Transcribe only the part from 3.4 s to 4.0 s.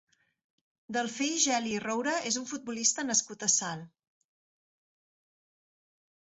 a Salt.